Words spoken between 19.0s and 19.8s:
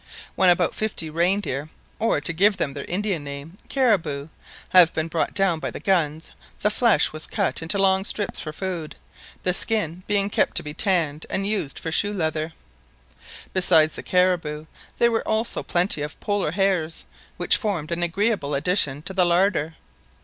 to the larder.